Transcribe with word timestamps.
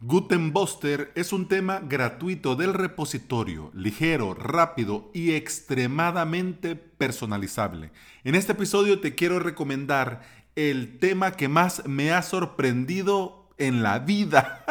Gutenbuster 0.00 1.10
es 1.14 1.32
un 1.32 1.48
tema 1.48 1.80
gratuito 1.80 2.54
del 2.54 2.74
repositorio, 2.74 3.70
ligero, 3.72 4.34
rápido 4.34 5.10
y 5.14 5.32
extremadamente 5.32 6.76
personalizable. 6.76 7.92
En 8.22 8.34
este 8.34 8.52
episodio 8.52 9.00
te 9.00 9.14
quiero 9.14 9.38
recomendar 9.38 10.20
el 10.54 10.98
tema 10.98 11.32
que 11.32 11.48
más 11.48 11.86
me 11.86 12.12
ha 12.12 12.20
sorprendido 12.20 13.48
en 13.56 13.82
la 13.82 13.98
vida. 14.00 14.66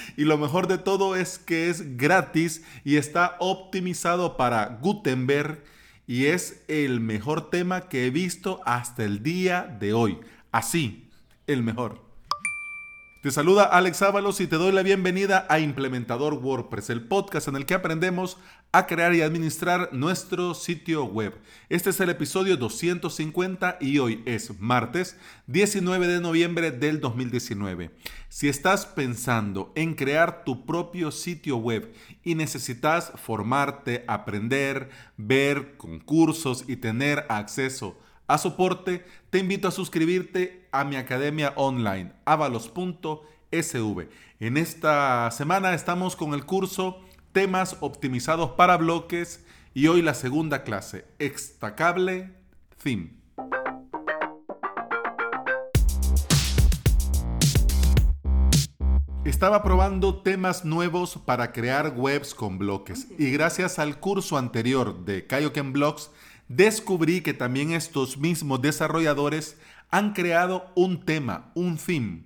y 0.16 0.24
lo 0.24 0.38
mejor 0.38 0.68
de 0.68 0.78
todo 0.78 1.16
es 1.16 1.38
que 1.38 1.68
es 1.68 1.98
gratis 1.98 2.64
y 2.82 2.96
está 2.96 3.36
optimizado 3.40 4.38
para 4.38 4.78
Gutenberg 4.80 5.62
y 6.06 6.26
es 6.26 6.64
el 6.68 7.00
mejor 7.00 7.50
tema 7.50 7.90
que 7.90 8.06
he 8.06 8.10
visto 8.10 8.62
hasta 8.64 9.04
el 9.04 9.22
día 9.22 9.64
de 9.64 9.92
hoy. 9.92 10.20
Así, 10.50 11.10
el 11.46 11.62
mejor. 11.62 12.11
Te 13.22 13.30
saluda 13.30 13.62
Alex 13.62 14.02
Ábalos 14.02 14.40
y 14.40 14.48
te 14.48 14.56
doy 14.56 14.72
la 14.72 14.82
bienvenida 14.82 15.46
a 15.48 15.60
Implementador 15.60 16.34
WordPress, 16.34 16.90
el 16.90 17.06
podcast 17.06 17.46
en 17.46 17.54
el 17.54 17.66
que 17.66 17.74
aprendemos 17.74 18.36
a 18.72 18.88
crear 18.88 19.14
y 19.14 19.22
administrar 19.22 19.90
nuestro 19.92 20.54
sitio 20.54 21.04
web. 21.04 21.38
Este 21.68 21.90
es 21.90 22.00
el 22.00 22.08
episodio 22.08 22.56
250 22.56 23.78
y 23.80 24.00
hoy 24.00 24.24
es 24.26 24.58
martes 24.58 25.16
19 25.46 26.08
de 26.08 26.20
noviembre 26.20 26.72
del 26.72 27.00
2019. 27.00 27.92
Si 28.28 28.48
estás 28.48 28.86
pensando 28.86 29.70
en 29.76 29.94
crear 29.94 30.42
tu 30.42 30.66
propio 30.66 31.12
sitio 31.12 31.58
web 31.58 31.94
y 32.24 32.34
necesitas 32.34 33.12
formarte, 33.14 34.04
aprender, 34.08 34.90
ver 35.16 35.76
concursos 35.76 36.64
y 36.66 36.74
tener 36.74 37.24
acceso 37.28 37.96
a 38.26 38.36
soporte, 38.36 39.04
te 39.30 39.38
invito 39.38 39.68
a 39.68 39.70
suscribirte 39.70 40.61
a 40.72 40.84
mi 40.84 40.96
academia 40.96 41.52
online, 41.56 42.12
avalos.sv. 42.24 44.08
En 44.40 44.56
esta 44.56 45.30
semana 45.30 45.74
estamos 45.74 46.16
con 46.16 46.34
el 46.34 46.44
curso 46.46 47.00
Temas 47.32 47.76
optimizados 47.80 48.50
para 48.52 48.76
bloques 48.76 49.44
y 49.72 49.86
hoy 49.86 50.02
la 50.02 50.12
segunda 50.14 50.64
clase, 50.64 51.06
Extacable 51.18 52.30
Theme. 52.82 53.22
Estaba 59.24 59.62
probando 59.62 60.20
temas 60.22 60.64
nuevos 60.64 61.16
para 61.24 61.52
crear 61.52 61.94
webs 61.96 62.34
con 62.34 62.58
bloques 62.58 63.06
y 63.18 63.30
gracias 63.30 63.78
al 63.78 64.00
curso 64.00 64.36
anterior 64.36 65.04
de 65.04 65.26
Kaioken 65.26 65.72
Blocks 65.72 66.10
descubrí 66.48 67.22
que 67.22 67.32
también 67.32 67.72
estos 67.72 68.18
mismos 68.18 68.60
desarrolladores 68.60 69.56
han 69.92 70.14
creado 70.14 70.72
un 70.74 71.04
tema, 71.04 71.52
un 71.54 71.76
theme, 71.76 72.24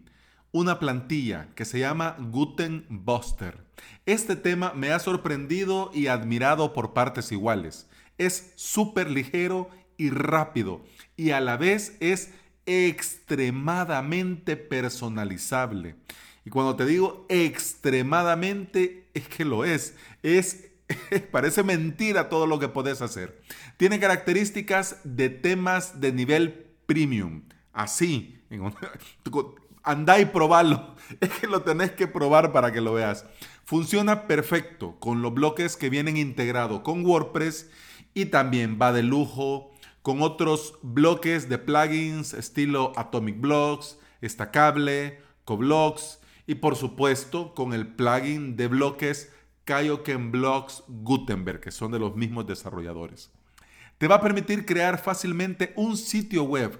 una 0.52 0.78
plantilla 0.78 1.48
que 1.54 1.66
se 1.66 1.80
llama 1.80 2.16
Gutenbuster. 2.18 3.66
Este 4.06 4.36
tema 4.36 4.72
me 4.72 4.92
ha 4.92 4.98
sorprendido 5.00 5.90
y 5.92 6.06
admirado 6.06 6.72
por 6.72 6.94
partes 6.94 7.30
iguales. 7.32 7.90
Es 8.16 8.52
súper 8.54 9.10
ligero 9.10 9.68
y 9.98 10.10
rápido 10.10 10.82
y 11.16 11.32
a 11.32 11.40
la 11.40 11.56
vez 11.56 11.96
es 12.00 12.30
extremadamente 12.66 14.56
personalizable. 14.56 15.96
Y 16.44 16.50
cuando 16.50 16.76
te 16.76 16.86
digo 16.86 17.26
extremadamente, 17.28 19.08
es 19.12 19.26
que 19.28 19.44
lo 19.44 19.64
es. 19.64 19.96
Es 20.22 20.68
Parece 21.32 21.64
mentira 21.64 22.28
todo 22.28 22.46
lo 22.46 22.60
que 22.60 22.68
puedes 22.68 23.02
hacer. 23.02 23.42
Tiene 23.76 23.98
características 23.98 24.98
de 25.02 25.30
temas 25.30 26.00
de 26.00 26.12
nivel 26.12 26.66
premium. 26.86 27.42
Así. 27.76 28.42
Andá 29.82 30.18
y 30.18 30.24
probalo. 30.24 30.96
Es 31.20 31.28
que 31.28 31.46
lo 31.46 31.62
tenés 31.62 31.92
que 31.92 32.08
probar 32.08 32.52
para 32.52 32.72
que 32.72 32.80
lo 32.80 32.94
veas. 32.94 33.26
Funciona 33.64 34.26
perfecto 34.26 34.98
con 34.98 35.22
los 35.22 35.34
bloques 35.34 35.76
que 35.76 35.90
vienen 35.90 36.16
integrados 36.16 36.80
con 36.80 37.04
WordPress 37.04 37.70
y 38.14 38.26
también 38.26 38.78
va 38.80 38.92
de 38.92 39.02
lujo 39.02 39.72
con 40.02 40.22
otros 40.22 40.78
bloques 40.82 41.48
de 41.48 41.58
plugins 41.58 42.32
estilo 42.32 42.92
Atomic 42.96 43.40
Blocks, 43.40 43.98
Estacable, 44.20 45.20
CoBlocks 45.44 46.20
y 46.46 46.56
por 46.56 46.76
supuesto 46.76 47.54
con 47.54 47.74
el 47.74 47.88
plugin 47.88 48.56
de 48.56 48.68
bloques 48.68 49.32
Kaioken 49.64 50.32
Blocks 50.32 50.82
Gutenberg, 50.88 51.60
que 51.60 51.72
son 51.72 51.92
de 51.92 51.98
los 51.98 52.16
mismos 52.16 52.46
desarrolladores. 52.46 53.30
Te 53.98 54.08
va 54.08 54.16
a 54.16 54.20
permitir 54.20 54.64
crear 54.64 54.98
fácilmente 54.98 55.72
un 55.76 55.96
sitio 55.96 56.44
web, 56.44 56.78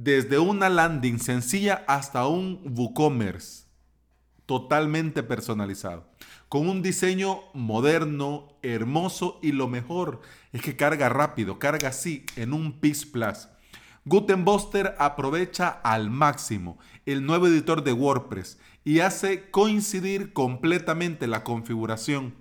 desde 0.00 0.38
una 0.38 0.68
landing 0.68 1.18
sencilla 1.18 1.84
hasta 1.88 2.28
un 2.28 2.60
WooCommerce 2.64 3.64
totalmente 4.46 5.24
personalizado, 5.24 6.08
con 6.48 6.68
un 6.68 6.82
diseño 6.82 7.40
moderno, 7.52 8.60
hermoso 8.62 9.40
y 9.42 9.50
lo 9.50 9.66
mejor 9.66 10.20
es 10.52 10.62
que 10.62 10.76
carga 10.76 11.08
rápido, 11.08 11.58
carga 11.58 11.88
así 11.88 12.24
en 12.36 12.52
un 12.52 12.78
PIS 12.78 13.06
Plus. 13.06 13.48
Gutenbuster 14.04 14.94
aprovecha 15.00 15.68
al 15.68 16.10
máximo 16.10 16.78
el 17.04 17.26
nuevo 17.26 17.48
editor 17.48 17.82
de 17.82 17.92
WordPress 17.92 18.60
y 18.84 19.00
hace 19.00 19.50
coincidir 19.50 20.32
completamente 20.32 21.26
la 21.26 21.42
configuración 21.42 22.36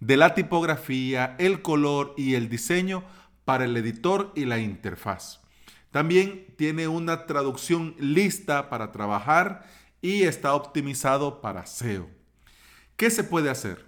de 0.00 0.16
la 0.16 0.34
tipografía, 0.34 1.36
el 1.38 1.62
color 1.62 2.14
y 2.16 2.34
el 2.34 2.48
diseño 2.48 3.04
para 3.44 3.64
el 3.64 3.76
editor 3.76 4.32
y 4.34 4.44
la 4.44 4.58
interfaz. 4.58 5.45
También 5.96 6.52
tiene 6.58 6.88
una 6.88 7.24
traducción 7.24 7.94
lista 7.98 8.68
para 8.68 8.92
trabajar 8.92 9.66
y 10.02 10.24
está 10.24 10.52
optimizado 10.52 11.40
para 11.40 11.64
SEO. 11.64 12.10
¿Qué 12.96 13.08
se 13.08 13.24
puede 13.24 13.48
hacer? 13.48 13.86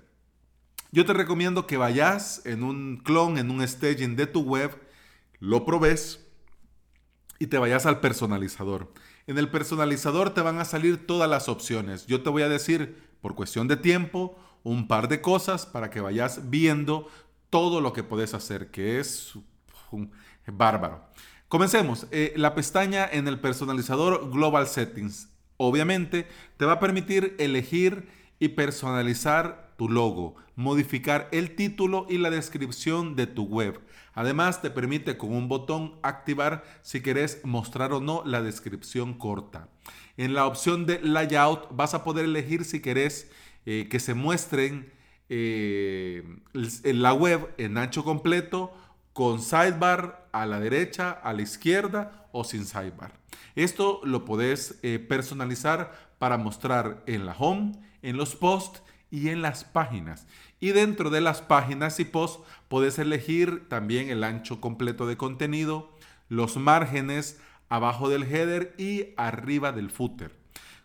Yo 0.90 1.04
te 1.04 1.12
recomiendo 1.12 1.66
que 1.66 1.76
vayas 1.76 2.40
en 2.46 2.62
un 2.62 2.96
clon, 3.04 3.36
en 3.36 3.50
un 3.50 3.68
staging 3.68 4.16
de 4.16 4.26
tu 4.26 4.40
web, 4.40 4.74
lo 5.38 5.66
probes 5.66 6.26
y 7.38 7.48
te 7.48 7.58
vayas 7.58 7.84
al 7.84 8.00
personalizador. 8.00 8.90
En 9.26 9.36
el 9.36 9.50
personalizador 9.50 10.32
te 10.32 10.40
van 10.40 10.60
a 10.60 10.64
salir 10.64 11.06
todas 11.06 11.28
las 11.28 11.50
opciones. 11.50 12.06
Yo 12.06 12.22
te 12.22 12.30
voy 12.30 12.40
a 12.40 12.48
decir, 12.48 12.96
por 13.20 13.34
cuestión 13.34 13.68
de 13.68 13.76
tiempo, 13.76 14.34
un 14.62 14.88
par 14.88 15.08
de 15.08 15.20
cosas 15.20 15.66
para 15.66 15.90
que 15.90 16.00
vayas 16.00 16.48
viendo 16.48 17.06
todo 17.50 17.82
lo 17.82 17.92
que 17.92 18.02
puedes 18.02 18.32
hacer, 18.32 18.70
que 18.70 18.98
es 18.98 19.34
bárbaro. 20.46 21.06
Comencemos. 21.48 22.06
Eh, 22.10 22.32
la 22.36 22.54
pestaña 22.54 23.08
en 23.10 23.26
el 23.26 23.40
personalizador 23.40 24.30
Global 24.30 24.66
Settings, 24.66 25.28
obviamente, 25.56 26.26
te 26.56 26.64
va 26.64 26.74
a 26.74 26.80
permitir 26.80 27.34
elegir 27.38 28.08
y 28.38 28.48
personalizar 28.48 29.72
tu 29.76 29.88
logo, 29.88 30.36
modificar 30.56 31.28
el 31.32 31.56
título 31.56 32.06
y 32.08 32.18
la 32.18 32.30
descripción 32.30 33.16
de 33.16 33.26
tu 33.26 33.44
web 33.44 33.80
Además, 34.18 34.60
te 34.62 34.70
permite 34.70 35.16
con 35.16 35.32
un 35.32 35.46
botón 35.46 35.94
activar 36.02 36.64
si 36.82 37.00
querés 37.00 37.40
mostrar 37.44 37.92
o 37.92 38.00
no 38.00 38.24
la 38.26 38.42
descripción 38.42 39.14
corta. 39.14 39.68
En 40.16 40.34
la 40.34 40.46
opción 40.46 40.86
de 40.86 41.00
layout 41.00 41.68
vas 41.70 41.94
a 41.94 42.02
poder 42.02 42.24
elegir 42.24 42.64
si 42.64 42.80
querés 42.80 43.30
eh, 43.64 43.86
que 43.88 44.00
se 44.00 44.14
muestren 44.14 44.92
eh, 45.28 46.24
la 46.82 47.12
web 47.12 47.54
en 47.58 47.78
ancho 47.78 48.02
completo 48.02 48.74
con 49.12 49.40
sidebar 49.40 50.27
a 50.42 50.46
la 50.46 50.60
derecha, 50.60 51.10
a 51.10 51.32
la 51.32 51.42
izquierda 51.42 52.28
o 52.32 52.44
sin 52.44 52.64
sidebar. 52.64 53.12
Esto 53.54 54.00
lo 54.04 54.24
podés 54.24 54.78
eh, 54.82 54.98
personalizar 54.98 55.92
para 56.18 56.38
mostrar 56.38 57.02
en 57.06 57.26
la 57.26 57.32
home, 57.32 57.72
en 58.02 58.16
los 58.16 58.36
posts 58.36 58.82
y 59.10 59.28
en 59.28 59.42
las 59.42 59.64
páginas. 59.64 60.26
Y 60.60 60.68
dentro 60.70 61.10
de 61.10 61.20
las 61.20 61.42
páginas 61.42 62.00
y 62.00 62.04
posts 62.04 62.42
puedes 62.68 62.98
elegir 62.98 63.68
también 63.68 64.10
el 64.10 64.24
ancho 64.24 64.60
completo 64.60 65.06
de 65.06 65.16
contenido, 65.16 65.92
los 66.28 66.56
márgenes 66.56 67.40
abajo 67.68 68.08
del 68.08 68.24
header 68.24 68.74
y 68.78 69.14
arriba 69.16 69.72
del 69.72 69.90
footer. 69.90 70.36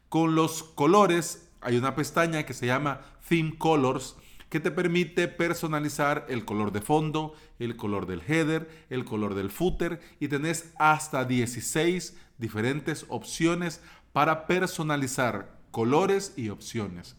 Con 0.09 0.35
los 0.35 0.63
colores 0.63 1.49
hay 1.61 1.77
una 1.77 1.95
pestaña 1.95 2.43
que 2.43 2.53
se 2.53 2.67
llama 2.67 3.01
Theme 3.27 3.57
Colors 3.57 4.15
que 4.53 4.59
te 4.59 4.69
permite 4.69 5.27
personalizar 5.27 6.27
el 6.29 6.45
color 6.45 6.71
de 6.71 6.79
fondo, 6.79 7.33
el 7.57 7.75
color 7.75 8.05
del 8.05 8.21
header, 8.21 8.85
el 8.91 9.03
color 9.03 9.33
del 9.33 9.49
footer 9.49 9.99
y 10.19 10.27
tenés 10.27 10.71
hasta 10.77 11.25
16 11.25 12.15
diferentes 12.37 13.07
opciones 13.09 13.81
para 14.11 14.45
personalizar 14.45 15.57
colores 15.71 16.35
y 16.37 16.49
opciones. 16.49 17.15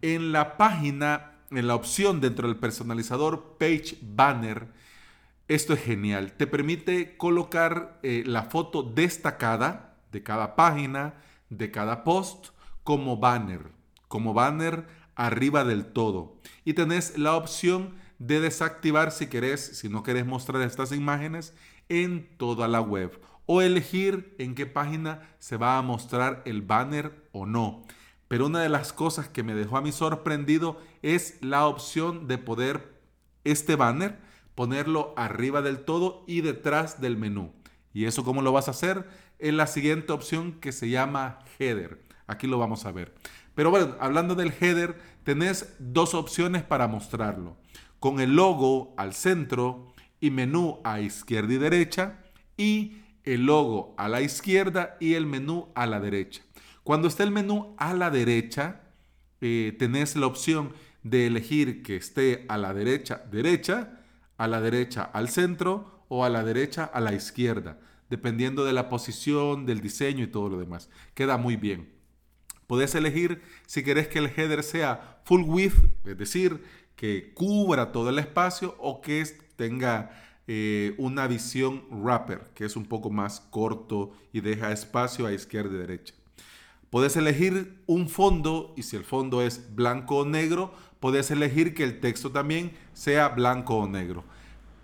En 0.00 0.32
la 0.32 0.56
página, 0.56 1.32
en 1.50 1.66
la 1.66 1.74
opción 1.74 2.22
dentro 2.22 2.48
del 2.48 2.56
personalizador 2.56 3.58
Page 3.58 3.98
Banner, 4.00 4.68
esto 5.48 5.74
es 5.74 5.82
genial. 5.82 6.32
Te 6.38 6.46
permite 6.46 7.18
colocar 7.18 8.00
eh, 8.02 8.22
la 8.24 8.44
foto 8.44 8.82
destacada 8.82 9.98
de 10.10 10.22
cada 10.22 10.56
página, 10.56 11.16
de 11.50 11.70
cada 11.70 12.02
post, 12.02 12.46
como 12.82 13.18
banner, 13.18 13.72
como 14.08 14.32
banner 14.32 14.86
arriba 15.16 15.64
del 15.64 15.86
todo. 15.86 16.36
Y 16.64 16.74
tenés 16.74 17.18
la 17.18 17.34
opción 17.34 17.94
de 18.18 18.40
desactivar 18.40 19.10
si 19.10 19.26
querés, 19.26 19.60
si 19.78 19.88
no 19.88 20.02
querés 20.02 20.24
mostrar 20.24 20.62
estas 20.62 20.92
imágenes 20.92 21.54
en 21.88 22.28
toda 22.36 22.68
la 22.68 22.80
web 22.80 23.20
o 23.46 23.62
elegir 23.62 24.34
en 24.38 24.54
qué 24.54 24.66
página 24.66 25.22
se 25.38 25.56
va 25.56 25.78
a 25.78 25.82
mostrar 25.82 26.42
el 26.46 26.62
banner 26.62 27.28
o 27.32 27.46
no. 27.46 27.84
Pero 28.28 28.46
una 28.46 28.60
de 28.60 28.68
las 28.68 28.92
cosas 28.92 29.28
que 29.28 29.42
me 29.42 29.54
dejó 29.54 29.76
a 29.76 29.82
mí 29.82 29.92
sorprendido 29.92 30.80
es 31.02 31.38
la 31.42 31.66
opción 31.66 32.26
de 32.26 32.38
poder 32.38 32.96
este 33.44 33.76
banner 33.76 34.18
ponerlo 34.56 35.14
arriba 35.16 35.62
del 35.62 35.84
todo 35.84 36.24
y 36.26 36.40
detrás 36.40 37.00
del 37.00 37.16
menú. 37.16 37.52
¿Y 37.92 38.06
eso 38.06 38.24
cómo 38.24 38.42
lo 38.42 38.52
vas 38.52 38.66
a 38.66 38.72
hacer? 38.72 39.08
En 39.38 39.56
la 39.56 39.68
siguiente 39.68 40.12
opción 40.12 40.54
que 40.60 40.72
se 40.72 40.88
llama 40.88 41.38
header. 41.58 42.05
Aquí 42.26 42.46
lo 42.46 42.58
vamos 42.58 42.86
a 42.86 42.92
ver. 42.92 43.14
Pero 43.54 43.70
bueno, 43.70 43.96
hablando 44.00 44.34
del 44.34 44.52
header, 44.60 44.98
tenés 45.24 45.74
dos 45.78 46.14
opciones 46.14 46.62
para 46.62 46.88
mostrarlo. 46.88 47.56
Con 48.00 48.20
el 48.20 48.36
logo 48.36 48.94
al 48.96 49.14
centro 49.14 49.94
y 50.20 50.30
menú 50.30 50.80
a 50.84 51.00
izquierda 51.00 51.52
y 51.54 51.58
derecha 51.58 52.18
y 52.56 52.98
el 53.24 53.46
logo 53.46 53.94
a 53.98 54.08
la 54.08 54.20
izquierda 54.20 54.96
y 55.00 55.14
el 55.14 55.26
menú 55.26 55.68
a 55.74 55.86
la 55.86 56.00
derecha. 56.00 56.42
Cuando 56.82 57.08
esté 57.08 57.24
el 57.24 57.32
menú 57.32 57.74
a 57.78 57.94
la 57.94 58.10
derecha, 58.10 58.82
eh, 59.40 59.74
tenés 59.78 60.16
la 60.16 60.26
opción 60.26 60.72
de 61.02 61.26
elegir 61.26 61.82
que 61.82 61.96
esté 61.96 62.44
a 62.48 62.58
la 62.58 62.74
derecha, 62.74 63.22
derecha, 63.30 64.00
a 64.38 64.48
la 64.48 64.60
derecha 64.60 65.02
al 65.02 65.28
centro 65.28 66.04
o 66.08 66.24
a 66.24 66.28
la 66.28 66.44
derecha 66.44 66.84
a 66.84 67.00
la 67.00 67.12
izquierda, 67.12 67.78
dependiendo 68.08 68.64
de 68.64 68.72
la 68.72 68.88
posición, 68.88 69.66
del 69.66 69.80
diseño 69.80 70.24
y 70.24 70.28
todo 70.28 70.48
lo 70.48 70.58
demás. 70.58 70.88
Queda 71.14 71.36
muy 71.36 71.56
bien. 71.56 71.95
Podés 72.66 72.94
elegir 72.94 73.42
si 73.66 73.82
querés 73.82 74.08
que 74.08 74.18
el 74.18 74.26
header 74.26 74.62
sea 74.62 75.20
full 75.24 75.42
width, 75.42 75.76
es 76.04 76.18
decir, 76.18 76.62
que 76.96 77.32
cubra 77.34 77.92
todo 77.92 78.10
el 78.10 78.18
espacio 78.18 78.74
o 78.78 79.00
que 79.00 79.24
tenga 79.56 80.10
eh, 80.48 80.94
una 80.98 81.26
visión 81.26 81.84
wrapper, 81.90 82.50
que 82.54 82.64
es 82.64 82.76
un 82.76 82.86
poco 82.86 83.10
más 83.10 83.40
corto 83.40 84.12
y 84.32 84.40
deja 84.40 84.72
espacio 84.72 85.26
a 85.26 85.32
izquierda 85.32 85.74
y 85.74 85.78
derecha. 85.78 86.14
Puedes 86.90 87.16
elegir 87.16 87.82
un 87.86 88.08
fondo 88.08 88.72
y 88.76 88.84
si 88.84 88.96
el 88.96 89.04
fondo 89.04 89.42
es 89.42 89.74
blanco 89.74 90.18
o 90.18 90.24
negro, 90.24 90.72
puedes 91.00 91.30
elegir 91.30 91.74
que 91.74 91.84
el 91.84 92.00
texto 92.00 92.30
también 92.30 92.72
sea 92.92 93.28
blanco 93.28 93.76
o 93.76 93.88
negro. 93.88 94.24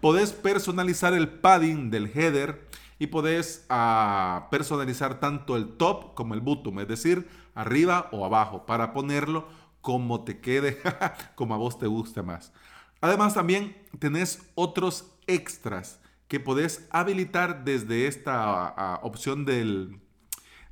Puedes 0.00 0.32
personalizar 0.32 1.14
el 1.14 1.28
padding 1.28 1.90
del 1.90 2.11
header 2.12 2.67
y 2.99 3.06
puedes 3.06 3.64
ah, 3.69 4.49
personalizar 4.50 5.20
tanto 5.20 5.56
el 5.56 5.69
top 5.76 6.14
como 6.14 6.35
el 6.35 6.40
bottom, 6.40 6.81
es 6.81 6.88
decir, 6.88 7.28
arriba 7.54 8.08
o 8.12 8.25
abajo, 8.25 8.66
para 8.66 8.93
ponerlo 8.93 9.49
como 9.81 10.25
te 10.25 10.40
quede, 10.40 10.81
como 11.34 11.54
a 11.54 11.58
vos 11.58 11.78
te 11.78 11.87
guste 11.87 12.22
más. 12.22 12.52
Además 13.00 13.34
también 13.34 13.76
tenés 13.99 14.43
otros 14.54 15.12
extras 15.26 16.00
que 16.28 16.40
podés 16.40 16.87
habilitar 16.90 17.64
desde 17.64 18.06
esta 18.06 19.00
opción 19.02 19.44
del, 19.44 20.00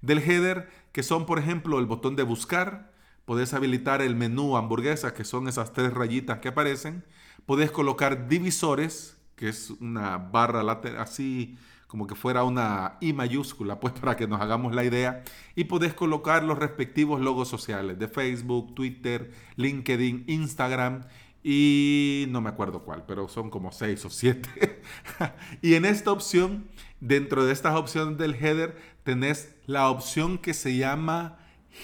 del 0.01 0.19
header, 0.19 0.71
que 0.93 1.03
son 1.03 1.27
por 1.27 1.39
ejemplo 1.39 1.79
el 1.79 1.87
botón 1.87 2.17
de 2.17 2.23
buscar, 2.23 2.93
podés 3.25 3.53
habilitar 3.53 4.01
el 4.01 4.17
menú 4.17 4.57
hamburguesa, 4.57 5.13
que 5.13 5.25
son 5.25 5.49
esas 5.49 5.73
tres 5.73 5.93
rayitas 5.93 6.39
que 6.39 6.49
aparecen, 6.49 7.05
podés 7.47 7.71
colocar 7.71 8.29
divisores, 8.29 9.21
que 9.37 9.49
es 9.49 9.71
una 9.81 10.19
barra 10.19 10.63
lateral 10.63 11.03
así 11.03 11.59
como 11.91 12.07
que 12.07 12.15
fuera 12.15 12.45
una 12.45 12.99
I 13.01 13.13
mayúscula, 13.13 13.81
pues 13.81 13.93
para 14.01 14.15
que 14.17 14.29
nos 14.29 14.41
hagamos 14.41 14.73
la 14.73 14.85
idea, 14.85 15.25
y 15.57 15.65
podés 15.65 15.93
colocar 15.93 16.45
los 16.45 16.57
respectivos 16.57 17.21
logos 17.21 17.49
sociales 17.49 17.99
de 17.99 18.07
Facebook, 18.07 18.77
Twitter, 18.77 19.33
LinkedIn, 19.57 20.23
Instagram, 20.29 21.03
y 21.43 22.27
no 22.29 22.41
me 22.41 22.49
acuerdo 22.49 22.85
cuál, 22.85 23.05
pero 23.09 23.27
son 23.27 23.51
como 23.51 23.73
seis 23.73 24.05
o 24.05 24.11
siete. 24.11 24.81
y 25.63 25.75
en 25.75 25.85
esta 25.85 26.13
opción, 26.13 26.69
dentro 27.01 27.45
de 27.45 27.53
estas 27.53 27.75
opciones 27.75 28.19
del 28.19 28.37
header, 28.37 28.77
tenés 29.03 29.53
la 29.67 29.91
opción 29.91 30.39
que 30.39 30.55
se 30.55 30.77
llama 30.77 31.39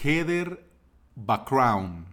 header 0.05 0.71
background. 1.17 2.07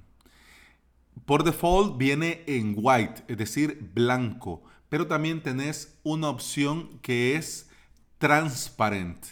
Por 1.26 1.44
default 1.44 2.00
viene 2.00 2.44
en 2.48 2.74
white, 2.76 3.24
es 3.28 3.38
decir, 3.38 3.92
blanco, 3.94 4.64
pero 4.90 5.06
también 5.06 5.44
tenés 5.44 6.00
una 6.02 6.30
opción 6.30 6.98
que 7.04 7.36
es 7.36 7.70
transparent, 8.18 9.26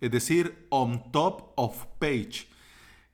es 0.00 0.10
decir, 0.10 0.66
on 0.70 1.10
top 1.12 1.52
of 1.56 1.86
page. 1.98 2.48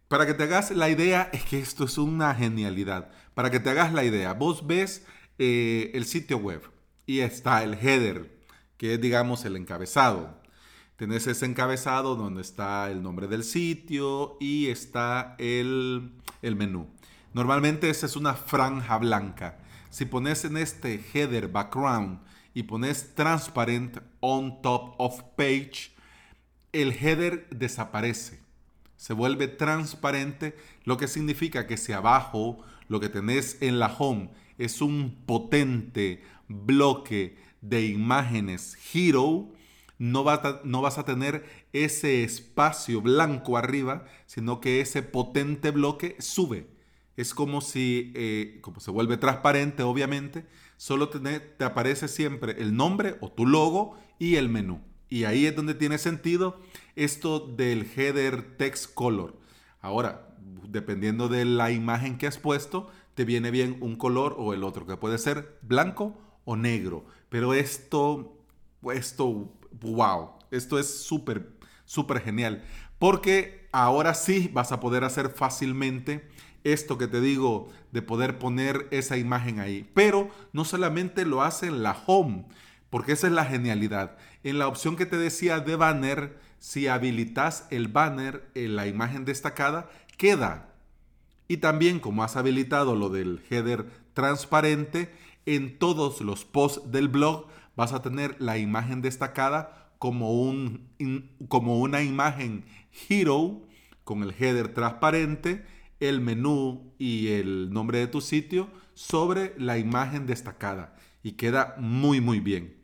Para 0.09 0.27
que 0.27 0.35
te 0.35 0.43
hagas 0.43 0.71
la 0.71 0.91
idea, 0.91 1.31
es 1.33 1.45
que 1.45 1.59
esto 1.59 1.85
es 1.85 1.97
una 1.97 2.35
genialidad. 2.35 3.11
Para 3.35 3.51
que 3.51 3.61
te 3.61 3.71
hagas 3.71 3.93
la 3.93 4.05
idea, 4.05 4.35
vos 4.35 4.67
ves 4.67 5.07
eh, 5.39 5.91
el 5.95 6.05
sitio 6.05 6.37
web 6.37 6.63
y 7.07 7.21
está 7.21 7.63
el 7.65 7.75
header, 7.75 8.39
que 8.77 8.95
es, 8.95 9.01
digamos, 9.01 9.45
el 9.45 9.57
encabezado. 9.57 10.41
Tenés 10.97 11.27
ese 11.27 11.47
encabezado 11.47 12.15
donde 12.15 12.43
está 12.43 12.91
el 12.91 13.03
nombre 13.03 13.27
del 13.27 13.43
sitio 13.43 14.37
y 14.39 14.69
está 14.69 15.35
el, 15.39 16.13
el 16.43 16.57
menú. 16.57 16.89
Normalmente 17.33 17.89
esa 17.89 18.07
es 18.07 18.15
una 18.15 18.35
franja 18.35 18.99
blanca. 18.99 19.59
Si 19.89 20.05
pones 20.05 20.45
en 20.45 20.59
este 20.59 21.03
header 21.13 21.49
background 21.49 22.21
y 22.55 22.65
pones 22.65 23.15
transparent 23.15 23.99
on 24.21 24.61
top 24.63 24.95
of 24.99 25.23
page, 25.37 25.93
el 26.73 26.93
header 26.93 27.49
desaparece. 27.51 28.41
Se 28.97 29.15
vuelve 29.15 29.49
transparente, 29.49 30.57
lo 30.85 30.97
que 30.97 31.09
significa 31.09 31.67
que 31.67 31.77
si 31.77 31.93
abajo 31.93 32.59
lo 32.89 33.01
que 33.01 33.09
tenés 33.09 33.61
en 33.61 33.79
la 33.79 33.87
home 33.87 34.31
es 34.59 34.81
un 34.81 35.25
potente 35.27 36.23
bloque 36.49 37.37
de 37.61 37.87
imágenes 37.87 38.77
hero, 38.93 39.49
no, 39.99 40.25
no, 40.65 40.83
vas 40.83 40.99
a 40.99 41.05
tener 41.05 41.45
ese 41.73 42.25
espacio 42.25 43.01
blanco 43.01 43.57
arriba, 43.57 44.05
sino 44.27 44.61
que 44.61 44.81
ese 44.81 45.03
potente 45.03 45.71
bloque 45.71 46.17
sube. 46.19 46.67
Es 47.17 47.35
como 47.35 47.61
si, 47.61 48.13
eh, 48.15 48.59
como 48.63 48.81
se 48.81 48.91
vuelve 48.91 49.17
transparente, 49.17 49.83
obviamente, 49.83 50.47
solo 50.83 51.11
te, 51.11 51.21
te 51.39 51.65
aparece 51.65 52.09
siempre 52.09 52.61
el 52.61 52.75
nombre 52.75 53.17
o 53.21 53.31
tu 53.31 53.47
logo 53.47 53.97
y 54.19 54.35
el 54.35 54.49
menú. 54.49 54.81
Y 55.09 55.23
ahí 55.27 55.47
es 55.47 55.55
donde 55.55 55.75
tiene 55.75 55.97
sentido 55.97 56.59
esto 56.97 57.39
del 57.39 57.89
header 57.95 58.57
text 58.57 58.93
color. 58.93 59.39
Ahora, 59.81 60.35
dependiendo 60.67 61.29
de 61.29 61.45
la 61.45 61.71
imagen 61.71 62.19
que 62.19 62.27
has 62.27 62.37
puesto, 62.37 62.91
te 63.15 63.25
viene 63.25 63.53
bien 63.53 63.77
un 63.81 63.95
color 63.95 64.35
o 64.37 64.55
el 64.55 64.65
otro, 64.65 64.85
que 64.85 64.97
puede 64.97 65.19
ser 65.19 65.57
blanco 65.63 66.19
o 66.45 66.57
negro. 66.57 67.05
Pero 67.29 67.55
esto, 67.55 68.45
esto, 68.93 69.55
wow, 69.83 70.31
esto 70.51 70.81
es 70.81 71.03
súper, 71.03 71.53
súper 71.85 72.23
genial. 72.23 72.65
Porque 72.99 73.69
ahora 73.71 74.15
sí 74.15 74.51
vas 74.53 74.73
a 74.73 74.81
poder 74.81 75.05
hacer 75.05 75.29
fácilmente 75.29 76.29
esto 76.65 76.99
que 76.99 77.09
te 77.09 77.21
digo 77.21 77.69
de 77.91 78.03
poder 78.03 78.39
poner 78.39 78.89
esa 78.91 79.17
imagen 79.17 79.61
ahí. 79.61 79.89
Pero 79.95 80.31
no 80.53 80.65
solamente 80.65 81.25
lo 81.25 81.43
hace 81.43 81.67
en 81.67 81.83
la 81.83 81.97
home, 82.07 82.45
porque 82.91 83.13
esa 83.13 83.27
es 83.27 83.33
la 83.33 83.45
genialidad. 83.45 84.17
En 84.45 84.59
la 84.59 84.69
opción 84.69 84.97
que 84.97 85.07
te 85.07 85.17
decía 85.17 85.61
de 85.61 85.77
banner, 85.77 86.39
si 86.59 86.87
habilitas 86.87 87.67
el 87.71 87.89
banner 87.89 88.49
en 88.55 88.77
la 88.77 88.87
imagen 88.87 89.25
destacada, 89.25 89.91
queda. 90.17 90.69
Y 91.49 91.59
también 91.59 92.01
como 92.01 92.23
has 92.23 92.37
habilitado 92.37 92.95
lo 92.95 93.09
del 93.09 93.43
header 93.51 93.87
transparente, 94.15 95.13
en 95.47 95.79
todos 95.79 96.21
los 96.21 96.45
posts 96.45 96.93
del 96.93 97.09
blog 97.09 97.47
vas 97.75 97.93
a 97.93 98.03
tener 98.03 98.37
la 98.41 98.59
imagen 98.59 99.03
destacada 99.03 99.91
como, 99.99 100.33
un, 100.33 100.89
como 101.49 101.81
una 101.81 102.03
imagen 102.03 102.65
hero 103.09 103.63
con 104.05 104.23
el 104.23 104.35
header 104.39 104.75
transparente 104.75 105.65
el 106.03 106.21
menú 106.21 106.93
y 106.99 107.29
el 107.29 107.73
nombre 107.73 107.99
de 107.99 108.09
tu 108.09 108.21
sitio 108.21 108.69
sobre 108.95 109.55
la 109.57 109.79
imagen 109.79 110.27
destacada 110.27 110.97
y 111.23 111.33
queda 111.33 111.77
muy 111.79 112.21
muy 112.21 112.41
bien. 112.41 112.77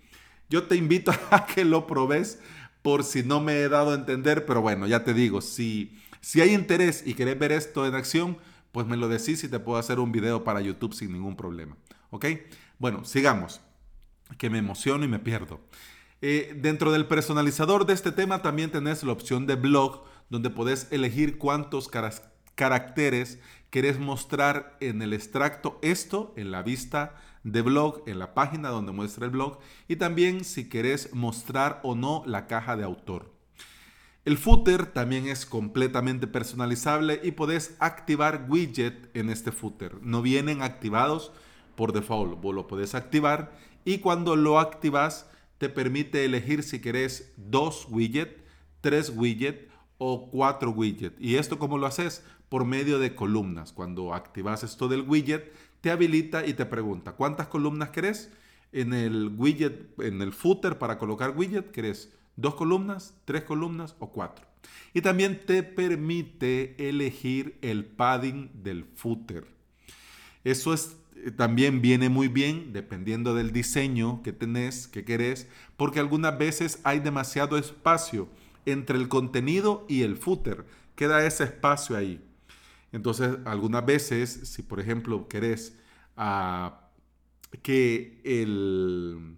Yo 0.48 0.64
te 0.64 0.76
invito 0.76 1.12
a 1.30 1.46
que 1.46 1.64
lo 1.64 1.86
probes 1.86 2.40
por 2.82 3.02
si 3.02 3.24
no 3.24 3.40
me 3.40 3.58
he 3.58 3.68
dado 3.68 3.90
a 3.90 3.96
entender, 3.96 4.46
pero 4.46 4.62
bueno, 4.62 4.86
ya 4.86 5.02
te 5.02 5.14
digo, 5.14 5.40
si, 5.40 5.98
si 6.20 6.40
hay 6.40 6.54
interés 6.54 7.02
y 7.04 7.14
querés 7.14 7.38
ver 7.38 7.50
esto 7.50 7.86
en 7.86 7.96
acción, 7.96 8.38
pues 8.70 8.86
me 8.86 8.96
lo 8.96 9.08
decís 9.08 9.42
y 9.42 9.48
te 9.48 9.58
puedo 9.58 9.78
hacer 9.78 9.98
un 9.98 10.12
video 10.12 10.44
para 10.44 10.60
YouTube 10.60 10.94
sin 10.94 11.12
ningún 11.12 11.36
problema. 11.36 11.76
¿Ok? 12.10 12.26
Bueno, 12.78 13.04
sigamos, 13.04 13.60
que 14.38 14.48
me 14.48 14.58
emociono 14.58 15.04
y 15.04 15.08
me 15.08 15.18
pierdo. 15.18 15.60
Eh, 16.20 16.56
dentro 16.56 16.92
del 16.92 17.06
personalizador 17.06 17.84
de 17.84 17.94
este 17.94 18.12
tema 18.12 18.42
también 18.42 18.70
tenés 18.70 19.02
la 19.02 19.12
opción 19.12 19.46
de 19.46 19.56
blog, 19.56 20.04
donde 20.30 20.50
podés 20.50 20.86
elegir 20.92 21.38
cuántos 21.38 21.88
caracteres 21.88 22.27
caracteres 22.58 23.38
querés 23.70 24.00
mostrar 24.00 24.76
en 24.80 25.00
el 25.00 25.12
extracto 25.12 25.78
esto 25.80 26.34
en 26.36 26.50
la 26.50 26.64
vista 26.64 27.14
de 27.44 27.62
blog, 27.62 28.02
en 28.06 28.18
la 28.18 28.34
página 28.34 28.70
donde 28.70 28.90
muestra 28.90 29.26
el 29.26 29.30
blog 29.30 29.60
y 29.86 29.94
también 29.94 30.44
si 30.44 30.68
querés 30.68 31.14
mostrar 31.14 31.78
o 31.84 31.94
no 31.94 32.24
la 32.26 32.48
caja 32.48 32.76
de 32.76 32.82
autor. 32.82 33.32
El 34.24 34.38
footer 34.38 34.86
también 34.86 35.28
es 35.28 35.46
completamente 35.46 36.26
personalizable 36.26 37.20
y 37.22 37.30
podés 37.30 37.76
activar 37.78 38.46
widget 38.48 39.08
en 39.16 39.30
este 39.30 39.52
footer. 39.52 40.02
No 40.02 40.20
vienen 40.20 40.60
activados 40.60 41.30
por 41.76 41.92
default, 41.92 42.40
vos 42.40 42.56
lo 42.56 42.66
podés 42.66 42.96
activar 42.96 43.52
y 43.84 43.98
cuando 43.98 44.34
lo 44.34 44.58
activas 44.58 45.30
te 45.58 45.68
permite 45.68 46.24
elegir 46.24 46.64
si 46.64 46.80
querés 46.80 47.32
dos 47.36 47.86
widgets, 47.88 48.42
tres 48.80 49.12
widgets 49.14 49.67
o 49.98 50.30
cuatro 50.30 50.70
widgets. 50.70 51.20
¿Y 51.20 51.36
esto 51.36 51.58
cómo 51.58 51.76
lo 51.76 51.86
haces? 51.86 52.24
Por 52.48 52.64
medio 52.64 52.98
de 52.98 53.14
columnas. 53.14 53.72
Cuando 53.72 54.14
activas 54.14 54.62
esto 54.62 54.88
del 54.88 55.02
widget, 55.02 55.52
te 55.80 55.90
habilita 55.90 56.46
y 56.46 56.54
te 56.54 56.66
pregunta, 56.66 57.12
¿cuántas 57.12 57.48
columnas 57.48 57.90
querés? 57.90 58.32
En 58.72 58.92
el 58.92 59.32
widget, 59.36 59.98
en 60.00 60.22
el 60.22 60.32
footer 60.32 60.78
para 60.78 60.98
colocar 60.98 61.36
widget, 61.36 61.70
¿querés 61.70 62.12
dos 62.36 62.54
columnas, 62.54 63.14
tres 63.24 63.42
columnas 63.42 63.96
o 63.98 64.10
cuatro? 64.10 64.46
Y 64.94 65.00
también 65.00 65.40
te 65.46 65.62
permite 65.62 66.88
elegir 66.88 67.58
el 67.62 67.84
padding 67.84 68.50
del 68.62 68.84
footer. 68.94 69.46
Eso 70.44 70.72
es, 70.72 70.96
eh, 71.16 71.30
también 71.30 71.80
viene 71.80 72.08
muy 72.08 72.28
bien 72.28 72.72
dependiendo 72.72 73.34
del 73.34 73.52
diseño 73.52 74.22
que 74.22 74.32
tenés, 74.32 74.86
que 74.86 75.04
querés, 75.04 75.48
porque 75.76 76.00
algunas 76.00 76.38
veces 76.38 76.80
hay 76.84 77.00
demasiado 77.00 77.58
espacio 77.58 78.28
entre 78.70 78.98
el 78.98 79.08
contenido 79.08 79.84
y 79.88 80.02
el 80.02 80.16
footer. 80.16 80.66
Queda 80.94 81.24
ese 81.24 81.44
espacio 81.44 81.96
ahí. 81.96 82.24
Entonces, 82.92 83.38
algunas 83.44 83.84
veces, 83.84 84.30
si 84.44 84.62
por 84.62 84.80
ejemplo 84.80 85.28
querés 85.28 85.78
ah, 86.16 86.90
que 87.62 88.20
el, 88.24 89.36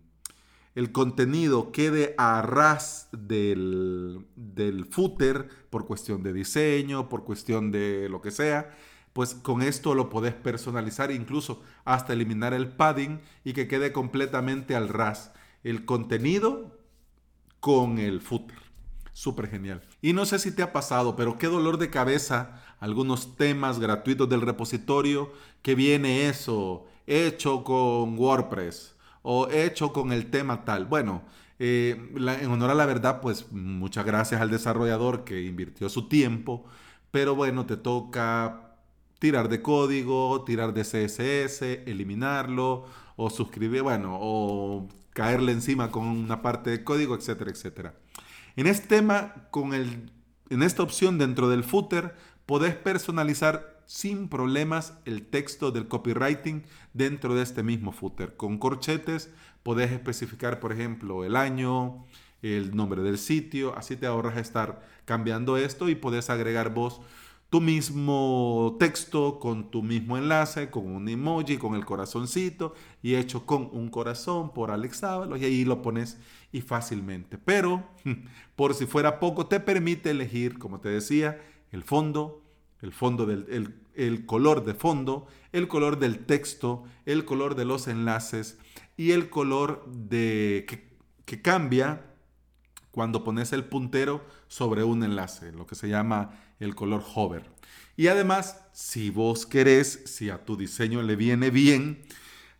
contenido 0.92 1.72
quede 1.72 2.14
a 2.16 2.42
ras 2.42 3.08
del, 3.12 4.26
del 4.36 4.86
footer 4.86 5.48
por 5.68 5.86
cuestión 5.86 6.22
de 6.22 6.32
diseño, 6.32 7.08
por 7.08 7.24
cuestión 7.24 7.70
de 7.70 8.08
lo 8.08 8.22
que 8.22 8.30
sea, 8.30 8.74
pues 9.12 9.34
con 9.34 9.62
esto 9.62 9.94
lo 9.94 10.08
podés 10.08 10.34
personalizar 10.34 11.10
incluso 11.10 11.62
hasta 11.84 12.12
eliminar 12.12 12.54
el 12.54 12.68
padding 12.68 13.20
y 13.44 13.52
que 13.52 13.68
quede 13.68 13.92
completamente 13.92 14.74
al 14.76 14.88
ras 14.88 15.32
el 15.64 15.84
contenido 15.84 16.78
con 17.60 17.98
el 17.98 18.20
footer. 18.20 18.59
Súper 19.20 19.50
genial. 19.50 19.82
Y 20.00 20.14
no 20.14 20.24
sé 20.24 20.38
si 20.38 20.50
te 20.50 20.62
ha 20.62 20.72
pasado, 20.72 21.14
pero 21.14 21.36
qué 21.36 21.46
dolor 21.46 21.76
de 21.76 21.90
cabeza 21.90 22.62
algunos 22.78 23.36
temas 23.36 23.78
gratuitos 23.78 24.26
del 24.30 24.40
repositorio 24.40 25.30
que 25.60 25.74
viene 25.74 26.30
eso, 26.30 26.86
hecho 27.06 27.62
con 27.62 28.18
WordPress 28.18 28.94
o 29.20 29.46
hecho 29.50 29.92
con 29.92 30.12
el 30.12 30.30
tema 30.30 30.64
tal. 30.64 30.86
Bueno, 30.86 31.20
eh, 31.58 32.00
en 32.16 32.50
honor 32.50 32.70
a 32.70 32.74
la 32.74 32.86
verdad, 32.86 33.20
pues 33.20 33.52
muchas 33.52 34.06
gracias 34.06 34.40
al 34.40 34.48
desarrollador 34.48 35.24
que 35.24 35.42
invirtió 35.42 35.90
su 35.90 36.08
tiempo, 36.08 36.64
pero 37.10 37.34
bueno, 37.34 37.66
te 37.66 37.76
toca 37.76 38.78
tirar 39.18 39.50
de 39.50 39.60
código, 39.60 40.44
tirar 40.44 40.72
de 40.72 40.80
CSS, 40.80 41.60
eliminarlo 41.86 42.86
o 43.16 43.28
suscribir, 43.28 43.82
bueno, 43.82 44.16
o 44.18 44.88
caerle 45.12 45.52
encima 45.52 45.90
con 45.90 46.06
una 46.06 46.40
parte 46.40 46.70
de 46.70 46.84
código, 46.84 47.14
etcétera, 47.14 47.50
etcétera. 47.50 47.94
En 48.56 48.66
este 48.66 48.88
tema, 48.88 49.46
con 49.50 49.74
el, 49.74 50.12
en 50.50 50.62
esta 50.62 50.82
opción 50.82 51.18
dentro 51.18 51.48
del 51.48 51.64
footer, 51.64 52.14
podés 52.46 52.74
personalizar 52.74 53.80
sin 53.86 54.28
problemas 54.28 54.94
el 55.04 55.26
texto 55.26 55.72
del 55.72 55.88
copywriting 55.88 56.64
dentro 56.92 57.34
de 57.34 57.42
este 57.42 57.62
mismo 57.62 57.92
footer. 57.92 58.36
Con 58.36 58.58
corchetes 58.58 59.30
podés 59.62 59.90
especificar, 59.92 60.60
por 60.60 60.72
ejemplo, 60.72 61.24
el 61.24 61.36
año, 61.36 62.04
el 62.42 62.74
nombre 62.74 63.02
del 63.02 63.18
sitio, 63.18 63.76
así 63.76 63.96
te 63.96 64.06
ahorras 64.06 64.36
estar 64.36 64.86
cambiando 65.04 65.56
esto 65.56 65.88
y 65.88 65.94
podés 65.94 66.30
agregar 66.30 66.72
vos 66.72 67.00
tu 67.50 67.60
mismo 67.60 68.76
texto 68.78 69.40
con 69.40 69.72
tu 69.72 69.82
mismo 69.82 70.16
enlace, 70.16 70.70
con 70.70 70.86
un 70.86 71.08
emoji, 71.08 71.58
con 71.58 71.74
el 71.74 71.84
corazoncito 71.84 72.74
y 73.02 73.16
hecho 73.16 73.44
con 73.44 73.68
un 73.72 73.88
corazón 73.88 74.54
por 74.54 74.70
Alex 74.70 75.02
Ábalos 75.02 75.40
y 75.40 75.44
ahí 75.44 75.64
lo 75.64 75.82
pones 75.82 76.18
y 76.52 76.60
fácilmente. 76.60 77.38
Pero 77.38 77.82
por 78.56 78.74
si 78.74 78.86
fuera 78.86 79.18
poco, 79.18 79.46
te 79.46 79.58
permite 79.58 80.10
elegir, 80.10 80.58
como 80.58 80.80
te 80.80 80.90
decía, 80.90 81.40
el 81.72 81.82
fondo, 81.82 82.44
el 82.82 82.92
fondo 82.92 83.26
del 83.26 83.74
el, 83.94 84.26
color 84.26 84.64
de 84.64 84.74
fondo, 84.74 85.26
el 85.52 85.66
color 85.66 85.98
del 85.98 86.24
texto, 86.24 86.84
el 87.04 87.24
color 87.24 87.56
de 87.56 87.64
los 87.64 87.88
enlaces 87.88 88.58
y 88.96 89.10
el 89.10 89.28
color 89.28 89.84
de 89.90 90.66
que, 90.68 90.88
que 91.26 91.42
cambia 91.42 92.09
cuando 93.00 93.24
pones 93.24 93.54
el 93.54 93.64
puntero 93.64 94.22
sobre 94.46 94.84
un 94.84 95.02
enlace, 95.02 95.52
lo 95.52 95.66
que 95.66 95.74
se 95.74 95.88
llama 95.88 96.38
el 96.58 96.74
color 96.74 97.02
hover. 97.14 97.50
Y 97.96 98.08
además, 98.08 98.60
si 98.74 99.08
vos 99.08 99.46
querés, 99.46 100.02
si 100.04 100.28
a 100.28 100.44
tu 100.44 100.54
diseño 100.54 101.00
le 101.00 101.16
viene 101.16 101.48
bien, 101.48 102.02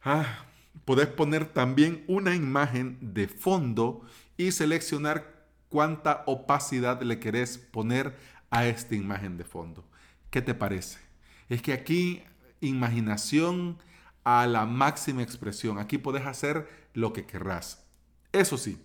ah, 0.03 0.47
podés 0.87 1.09
poner 1.09 1.45
también 1.45 2.07
una 2.09 2.35
imagen 2.35 2.97
de 3.03 3.29
fondo 3.29 4.01
y 4.39 4.53
seleccionar 4.53 5.45
cuánta 5.69 6.23
opacidad 6.25 7.03
le 7.03 7.19
querés 7.19 7.59
poner 7.59 8.17
a 8.49 8.65
esta 8.67 8.95
imagen 8.95 9.37
de 9.37 9.45
fondo. 9.45 9.85
¿Qué 10.31 10.41
te 10.41 10.55
parece? 10.55 11.01
Es 11.51 11.61
que 11.61 11.75
aquí 11.75 12.23
imaginación 12.63 13.77
a 14.25 14.47
la 14.47 14.65
máxima 14.65 15.23
expresión. 15.23 15.79
Aquí 15.79 15.99
podés 15.99 16.25
hacer 16.25 16.67
lo 16.95 17.13
que 17.13 17.27
querrás. 17.27 17.85
Eso 18.33 18.57
sí, 18.57 18.79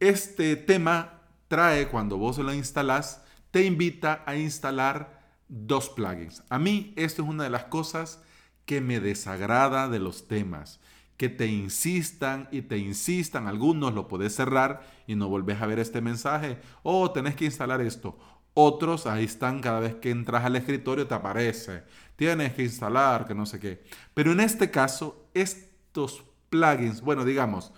este 0.00 0.56
tema 0.56 1.20
trae 1.48 1.88
cuando 1.88 2.16
vos 2.16 2.38
lo 2.38 2.52
instalás 2.52 3.22
te 3.50 3.64
invita 3.64 4.22
a 4.26 4.36
instalar 4.36 5.20
dos 5.48 5.90
plugins. 5.90 6.42
A 6.48 6.58
mí 6.58 6.92
esto 6.96 7.22
es 7.22 7.28
una 7.28 7.44
de 7.44 7.50
las 7.50 7.64
cosas 7.64 8.22
que 8.64 8.80
me 8.80 9.00
desagrada 9.00 9.88
de 9.88 9.98
los 9.98 10.28
temas, 10.28 10.80
que 11.16 11.28
te 11.28 11.46
insistan 11.46 12.48
y 12.52 12.62
te 12.62 12.78
insistan, 12.78 13.48
algunos 13.48 13.92
lo 13.92 14.08
puedes 14.08 14.34
cerrar 14.34 14.82
y 15.06 15.16
no 15.16 15.28
volvés 15.28 15.60
a 15.60 15.66
ver 15.66 15.80
este 15.80 16.00
mensaje, 16.00 16.58
o 16.82 17.00
oh, 17.00 17.10
tenés 17.10 17.34
que 17.34 17.44
instalar 17.44 17.80
esto. 17.80 18.18
Otros 18.54 19.06
ahí 19.06 19.24
están 19.24 19.60
cada 19.60 19.80
vez 19.80 19.96
que 19.96 20.10
entras 20.10 20.44
al 20.44 20.56
escritorio 20.56 21.06
te 21.06 21.14
aparece, 21.14 21.82
tienes 22.16 22.54
que 22.54 22.62
instalar, 22.62 23.26
que 23.26 23.34
no 23.34 23.46
sé 23.46 23.58
qué. 23.58 23.82
Pero 24.14 24.32
en 24.32 24.40
este 24.40 24.70
caso, 24.70 25.28
estos 25.34 26.24
plugins, 26.48 27.00
bueno, 27.00 27.24
digamos, 27.24 27.72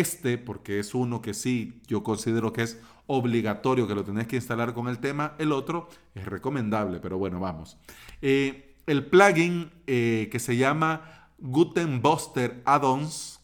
este, 0.00 0.38
porque 0.38 0.78
es 0.78 0.94
uno 0.94 1.20
que 1.22 1.34
sí, 1.34 1.80
yo 1.86 2.02
considero 2.02 2.52
que 2.52 2.62
es 2.62 2.80
obligatorio 3.06 3.86
que 3.86 3.94
lo 3.94 4.04
tenés 4.04 4.26
que 4.26 4.36
instalar 4.36 4.74
con 4.74 4.88
el 4.88 4.98
tema. 4.98 5.34
El 5.38 5.52
otro 5.52 5.88
es 6.14 6.24
recomendable, 6.24 7.00
pero 7.00 7.18
bueno, 7.18 7.40
vamos. 7.40 7.76
Eh, 8.22 8.76
el 8.86 9.06
plugin 9.06 9.70
eh, 9.86 10.28
que 10.30 10.38
se 10.38 10.56
llama 10.56 11.30
Gutenbuster 11.38 12.62
Add-ons, 12.64 13.40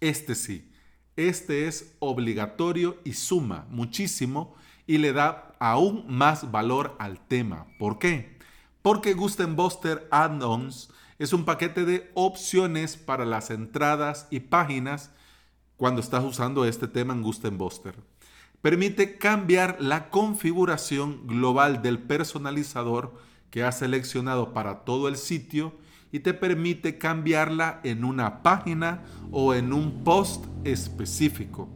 este 0.00 0.34
sí, 0.34 0.70
este 1.16 1.66
es 1.66 1.96
obligatorio 1.98 2.98
y 3.04 3.14
suma 3.14 3.66
muchísimo 3.70 4.54
y 4.86 4.98
le 4.98 5.12
da 5.12 5.54
aún 5.58 6.04
más 6.08 6.50
valor 6.50 6.96
al 6.98 7.26
tema. 7.26 7.66
¿Por 7.78 7.98
qué? 7.98 8.38
Porque 8.82 9.14
Gutenbuster 9.14 10.06
Add-ons 10.10 10.90
es 11.18 11.32
un 11.32 11.44
paquete 11.44 11.84
de 11.84 12.10
opciones 12.14 12.96
para 12.96 13.24
las 13.24 13.50
entradas 13.50 14.28
y 14.30 14.40
páginas 14.40 15.10
cuando 15.76 16.00
estás 16.00 16.24
usando 16.24 16.64
este 16.64 16.88
tema 16.88 17.14
en 17.14 17.22
Gutenbuster 17.22 17.94
permite 18.66 19.16
cambiar 19.16 19.76
la 19.80 20.10
configuración 20.10 21.26
global 21.26 21.82
del 21.82 22.00
personalizador 22.00 23.14
que 23.50 23.62
has 23.62 23.78
seleccionado 23.78 24.52
para 24.52 24.80
todo 24.84 25.06
el 25.06 25.16
sitio 25.16 25.72
y 26.10 26.18
te 26.18 26.34
permite 26.34 26.98
cambiarla 26.98 27.80
en 27.84 28.04
una 28.04 28.42
página 28.42 29.04
o 29.30 29.54
en 29.54 29.72
un 29.72 30.02
post 30.02 30.46
específico. 30.64 31.68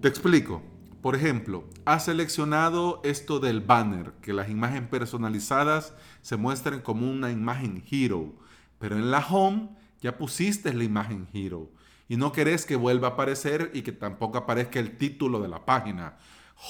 Te 0.00 0.08
explico. 0.08 0.62
Por 1.02 1.14
ejemplo, 1.14 1.64
has 1.84 2.06
seleccionado 2.06 3.02
esto 3.04 3.38
del 3.38 3.60
banner, 3.60 4.12
que 4.22 4.32
las 4.32 4.48
imágenes 4.48 4.88
personalizadas 4.88 5.92
se 6.22 6.38
muestren 6.38 6.80
como 6.80 7.10
una 7.10 7.30
imagen 7.30 7.84
hero, 7.90 8.32
pero 8.78 8.96
en 8.96 9.10
la 9.10 9.18
home 9.18 9.68
ya 10.00 10.16
pusiste 10.16 10.72
la 10.72 10.84
imagen 10.84 11.28
hero 11.34 11.68
y 12.08 12.16
no 12.16 12.32
querés 12.32 12.66
que 12.66 12.76
vuelva 12.76 13.08
a 13.08 13.10
aparecer 13.12 13.70
y 13.74 13.82
que 13.82 13.92
tampoco 13.92 14.38
aparezca 14.38 14.78
el 14.78 14.96
título 14.96 15.40
de 15.40 15.48
la 15.48 15.64
página. 15.64 16.16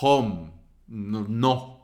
Home. 0.00 0.52
No. 0.86 1.74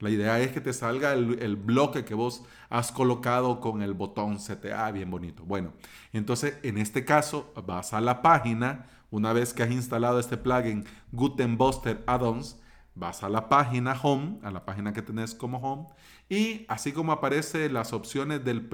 La 0.00 0.10
idea 0.10 0.38
es 0.38 0.52
que 0.52 0.60
te 0.60 0.72
salga 0.72 1.12
el, 1.12 1.56
bloque 1.56 2.04
que 2.04 2.14
vos 2.14 2.44
has 2.70 2.92
colocado 2.92 3.60
con 3.60 3.82
el 3.82 3.94
botón 3.94 4.36
CTA 4.38 4.92
bien 4.92 5.10
bonito. 5.10 5.42
Bueno, 5.44 5.72
entonces 6.12 6.56
en 6.62 6.78
este 6.78 7.04
caso 7.04 7.52
vas 7.66 7.92
a 7.92 8.00
la 8.00 8.22
página, 8.22 8.86
una 9.10 9.32
vez 9.32 9.52
que 9.52 9.64
has 9.64 9.72
instalado 9.72 10.20
este 10.20 10.36
plugin 10.36 10.84
Gutenbuster 11.10 12.04
Add-ons, 12.06 12.60
vas 12.98 13.22
a 13.22 13.28
la 13.28 13.48
página 13.48 13.98
Home, 14.02 14.38
a 14.42 14.50
la 14.50 14.64
página 14.64 14.92
que 14.92 15.02
tenés 15.02 15.34
como 15.34 15.58
Home, 15.58 15.86
y 16.28 16.66
así 16.68 16.92
como 16.92 17.12
aparece 17.12 17.70
las 17.70 17.92
opciones 17.92 18.44
del 18.44 18.68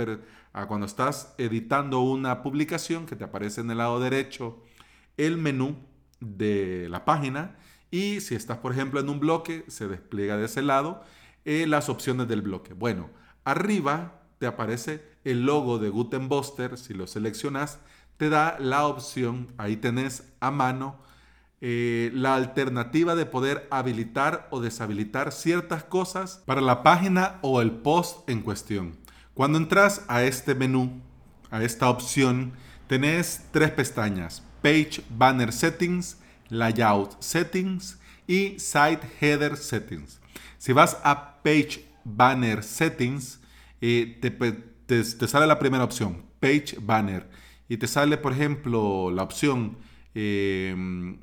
cuando 0.66 0.86
estás 0.86 1.34
editando 1.38 2.00
una 2.00 2.42
publicación, 2.42 3.06
que 3.06 3.16
te 3.16 3.24
aparece 3.24 3.60
en 3.60 3.70
el 3.70 3.78
lado 3.78 4.00
derecho 4.00 4.62
el 5.16 5.36
menú 5.36 5.76
de 6.20 6.88
la 6.88 7.04
página, 7.04 7.56
y 7.90 8.20
si 8.20 8.34
estás, 8.34 8.58
por 8.58 8.72
ejemplo, 8.72 8.98
en 8.98 9.08
un 9.08 9.20
bloque, 9.20 9.64
se 9.68 9.86
despliega 9.86 10.36
de 10.36 10.46
ese 10.46 10.62
lado 10.62 11.02
eh, 11.44 11.66
las 11.66 11.88
opciones 11.88 12.26
del 12.26 12.42
bloque. 12.42 12.72
Bueno, 12.72 13.10
arriba 13.44 14.22
te 14.38 14.46
aparece 14.46 15.04
el 15.24 15.44
logo 15.44 15.78
de 15.78 15.90
Gutenbuster, 15.90 16.76
si 16.78 16.94
lo 16.94 17.06
seleccionas, 17.06 17.78
te 18.16 18.30
da 18.30 18.56
la 18.58 18.86
opción, 18.86 19.52
ahí 19.58 19.76
tenés 19.76 20.32
a 20.40 20.50
mano 20.50 20.98
eh, 21.60 22.10
la 22.12 22.34
alternativa 22.34 23.14
de 23.14 23.26
poder 23.26 23.66
habilitar 23.70 24.48
o 24.50 24.60
deshabilitar 24.60 25.32
ciertas 25.32 25.84
cosas 25.84 26.42
para 26.44 26.60
la 26.60 26.82
página 26.82 27.38
o 27.42 27.62
el 27.62 27.70
post 27.70 28.28
en 28.28 28.42
cuestión. 28.42 28.96
Cuando 29.34 29.58
entras 29.58 30.04
a 30.08 30.22
este 30.22 30.54
menú, 30.54 31.00
a 31.50 31.62
esta 31.62 31.88
opción, 31.88 32.52
tenés 32.86 33.46
tres 33.50 33.70
pestañas, 33.70 34.42
Page 34.62 35.02
Banner 35.08 35.52
Settings, 35.52 36.18
Layout 36.48 37.20
Settings 37.20 37.98
y 38.26 38.58
Site 38.58 39.00
Header 39.20 39.56
Settings. 39.56 40.20
Si 40.58 40.72
vas 40.72 40.98
a 41.02 41.42
Page 41.42 41.84
Banner 42.04 42.62
Settings, 42.62 43.40
eh, 43.80 44.18
te, 44.86 45.04
sale 45.28 45.46
la 45.46 45.58
primera 45.58 45.84
opción, 45.84 46.24
Page 46.40 46.76
Banner, 46.80 47.28
y 47.68 47.76
te 47.76 47.86
sale, 47.86 48.18
por 48.18 48.32
ejemplo, 48.32 49.10
la 49.10 49.22
opción 49.22 49.78
eh, 50.14 51.16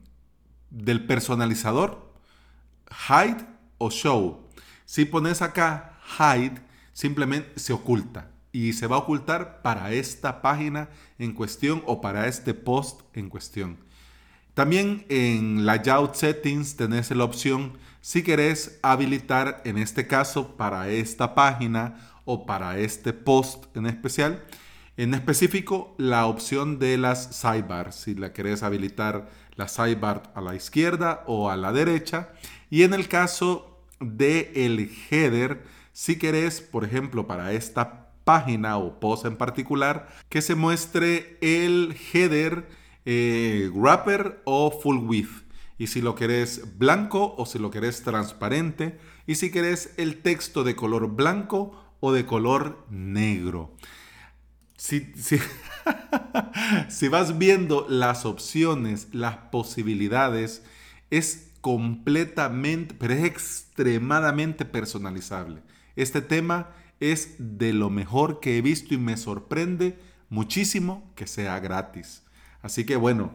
del 0.72 1.06
personalizador, 1.06 2.12
Hide 3.08 3.46
o 3.78 3.92
Show. 3.92 4.48
Si 4.86 5.06
pones 5.06 5.42
acá 5.42 6.00
Hide, 6.18 6.62
simplemente 6.94 7.60
se 7.60 7.74
oculta 7.74 8.32
y 8.52 8.74
se 8.74 8.88
va 8.88 8.96
a 8.96 9.00
ocultar 9.00 9.62
para 9.62 9.92
esta 9.92 10.42
página 10.42 10.90
en 11.20 11.34
cuestión 11.34 11.84
o 11.86 12.02
para 12.02 12.28
este 12.28 12.54
post 12.54 13.02
en 13.14 13.30
cuestión. 13.30 13.78
También 14.54 15.06
en 15.08 15.66
Layout 15.66 16.16
Settings 16.16 16.76
tenés 16.76 17.12
la 17.12 17.24
opción 17.24 17.78
si 18.02 18.24
querés 18.24 18.80
habilitar, 18.82 19.62
en 19.64 19.78
este 19.78 20.08
caso, 20.08 20.58
para 20.58 20.90
esta 20.90 21.36
página 21.36 22.12
o 22.26 22.46
para 22.46 22.80
este 22.80 23.14
post 23.14 23.66
en 23.78 23.86
especial, 23.86 24.44
en 24.98 25.14
específico, 25.14 25.96
la 25.98 26.26
opción 26.26 26.80
de 26.80 26.98
las 26.98 27.36
sidebars, 27.36 27.96
si 27.96 28.16
la 28.16 28.34
querés 28.34 28.62
habilitar 28.62 29.30
la 29.56 29.68
sidebar 29.68 30.32
a 30.36 30.42
la 30.42 30.56
izquierda 30.56 31.24
o 31.28 31.50
a 31.50 31.58
la 31.58 31.72
derecha. 31.72 32.30
Y 32.70 32.84
en 32.84 32.94
el 32.94 33.08
caso 33.08 33.80
de 34.00 34.52
el 34.56 34.92
header, 35.10 35.64
si 35.94 36.18
querés, 36.18 36.62
por 36.62 36.84
ejemplo, 36.84 37.28
para 37.28 37.52
esta 37.54 38.10
página 38.24 38.78
o 38.78 39.00
post 39.00 39.26
en 39.26 39.36
particular, 39.36 40.08
que 40.30 40.42
se 40.42 40.56
muestre 40.56 41.38
el 41.42 41.96
header 42.14 42.68
eh, 43.06 43.70
wrapper 43.74 44.42
o 44.46 44.72
full 44.72 44.98
width. 44.98 45.44
Y 45.78 45.88
si 45.88 46.02
lo 46.02 46.14
querés 46.14 46.78
blanco 46.78 47.34
o 47.38 47.46
si 47.46 47.58
lo 47.58 47.72
querés 47.72 48.04
transparente. 48.04 49.00
Y 49.26 49.36
si 49.36 49.52
querés 49.52 49.94
el 49.98 50.22
texto 50.22 50.64
de 50.64 50.76
color 50.76 51.16
blanco 51.16 51.76
o 52.00 52.12
de 52.12 52.26
color 52.26 52.86
negro. 52.90 53.72
Si, 54.82 55.14
si, 56.90 57.08
vas 57.08 57.38
viendo 57.38 57.86
las 57.88 58.26
opciones, 58.26 59.10
las 59.12 59.38
posibilidades, 59.38 60.64
es 61.12 61.52
completamente, 61.62 62.96
pero 62.96 63.14
es 63.14 63.24
extremadamente 63.24 64.66
personalizable. 64.66 65.62
Este 65.96 66.24
tema 66.24 66.72
es 67.00 67.36
de 67.38 67.74
lo 67.74 67.92
mejor 67.92 68.40
que 68.40 68.58
he 68.58 68.64
visto 68.64 68.96
y 68.96 68.98
me 68.98 69.18
sorprende 69.18 70.00
muchísimo 70.30 71.12
que 71.14 71.28
sea 71.28 71.60
gratis. 71.60 72.24
Así 72.64 72.84
que 72.84 72.96
bueno, 72.96 73.34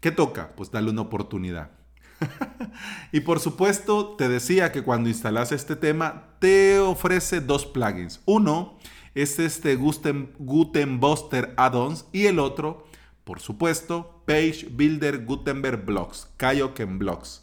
¿qué 0.00 0.10
toca? 0.10 0.56
Pues 0.56 0.70
darle 0.70 0.92
una 0.92 1.02
oportunidad. 1.02 1.72
y 3.12 3.20
por 3.20 3.40
supuesto, 3.40 4.16
te 4.16 4.30
decía 4.30 4.72
que 4.72 4.82
cuando 4.82 5.10
instalas 5.10 5.52
este 5.52 5.76
tema, 5.76 6.38
te 6.38 6.78
ofrece 6.78 7.42
dos 7.42 7.66
plugins. 7.66 8.22
Uno 8.24 8.78
es 9.16 9.38
este 9.38 9.76
Guten, 9.76 10.34
Gutenbuster 10.38 11.54
Add-ons 11.56 12.04
y 12.12 12.26
el 12.26 12.38
otro, 12.38 12.86
por 13.24 13.40
supuesto, 13.40 14.22
Page 14.26 14.68
Builder 14.70 15.24
Gutenberg 15.24 15.86
Blocks, 15.86 16.28
Kaioken 16.36 16.98
Blocks, 16.98 17.42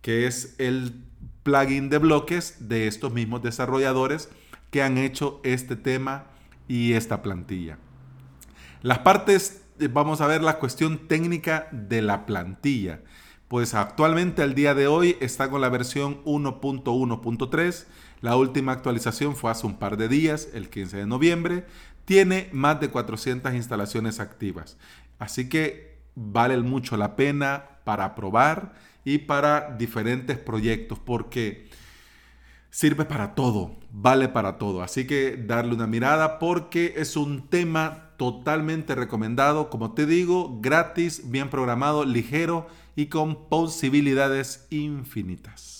que 0.00 0.26
es 0.26 0.54
el 0.56 1.04
plugin 1.42 1.90
de 1.90 1.98
bloques 1.98 2.68
de 2.68 2.86
estos 2.86 3.12
mismos 3.12 3.42
desarrolladores 3.42 4.30
que 4.70 4.82
han 4.82 4.96
hecho 4.96 5.40
este 5.44 5.76
tema 5.76 6.24
y 6.68 6.94
esta 6.94 7.20
plantilla. 7.20 7.76
Las 8.80 9.00
partes, 9.00 9.62
eh, 9.78 9.88
vamos 9.92 10.22
a 10.22 10.26
ver 10.26 10.42
la 10.42 10.58
cuestión 10.58 11.06
técnica 11.06 11.68
de 11.70 12.00
la 12.00 12.24
plantilla. 12.24 13.02
Pues 13.46 13.74
actualmente 13.74 14.42
al 14.42 14.54
día 14.54 14.74
de 14.74 14.86
hoy 14.86 15.18
está 15.20 15.50
con 15.50 15.60
la 15.60 15.68
versión 15.68 16.24
1.1.3. 16.24 17.86
La 18.20 18.36
última 18.36 18.72
actualización 18.72 19.34
fue 19.34 19.50
hace 19.50 19.66
un 19.66 19.78
par 19.78 19.96
de 19.96 20.08
días, 20.08 20.48
el 20.52 20.68
15 20.68 20.98
de 20.98 21.06
noviembre. 21.06 21.66
Tiene 22.04 22.48
más 22.52 22.80
de 22.80 22.88
400 22.88 23.54
instalaciones 23.54 24.20
activas. 24.20 24.76
Así 25.18 25.48
que 25.48 25.98
vale 26.14 26.56
mucho 26.58 26.96
la 26.96 27.16
pena 27.16 27.78
para 27.84 28.14
probar 28.14 28.74
y 29.04 29.18
para 29.18 29.74
diferentes 29.76 30.38
proyectos 30.38 30.98
porque 30.98 31.68
sirve 32.70 33.04
para 33.04 33.34
todo, 33.34 33.76
vale 33.90 34.28
para 34.28 34.58
todo. 34.58 34.82
Así 34.82 35.06
que 35.06 35.36
darle 35.36 35.74
una 35.74 35.86
mirada 35.86 36.38
porque 36.38 36.94
es 36.96 37.16
un 37.16 37.48
tema 37.48 38.10
totalmente 38.16 38.94
recomendado, 38.94 39.70
como 39.70 39.92
te 39.92 40.04
digo, 40.04 40.58
gratis, 40.60 41.30
bien 41.30 41.48
programado, 41.48 42.04
ligero 42.04 42.66
y 42.96 43.06
con 43.06 43.48
posibilidades 43.48 44.66
infinitas. 44.70 45.79